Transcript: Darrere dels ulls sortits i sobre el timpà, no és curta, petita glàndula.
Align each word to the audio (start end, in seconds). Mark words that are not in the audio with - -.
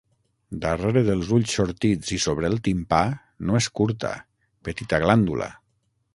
Darrere 0.61 1.03
dels 1.09 1.29
ulls 1.37 1.53
sortits 1.57 2.15
i 2.17 2.19
sobre 2.23 2.51
el 2.53 2.57
timpà, 2.69 3.03
no 3.51 3.61
és 3.61 3.69
curta, 3.81 4.15
petita 4.69 5.03
glàndula. 5.07 5.53